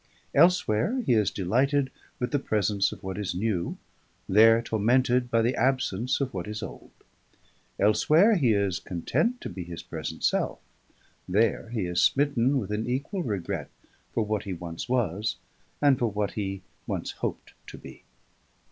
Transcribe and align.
Elsewhere 0.33 1.03
he 1.05 1.13
is 1.13 1.29
delighted 1.29 1.91
with 2.17 2.31
the 2.31 2.39
presence 2.39 2.91
of 2.91 3.03
what 3.03 3.19
is 3.19 3.35
new, 3.35 3.77
there 4.27 4.59
tormented 4.59 5.29
by 5.29 5.43
the 5.43 5.55
absence 5.55 6.19
of 6.19 6.33
what 6.33 6.47
is 6.47 6.63
old. 6.63 6.89
Elsewhere 7.77 8.35
he 8.35 8.51
is 8.51 8.79
content 8.79 9.39
to 9.41 9.47
be 9.47 9.63
his 9.63 9.83
present 9.83 10.23
self; 10.23 10.57
there 11.29 11.69
he 11.69 11.85
is 11.85 12.01
smitten 12.01 12.57
with 12.57 12.71
an 12.71 12.89
equal 12.89 13.21
regret 13.21 13.69
for 14.11 14.25
what 14.25 14.41
he 14.45 14.53
once 14.53 14.89
was 14.89 15.35
and 15.83 15.99
for 15.99 16.07
what 16.09 16.31
he 16.31 16.63
once 16.87 17.11
hoped 17.11 17.53
to 17.67 17.77
be. 17.77 18.03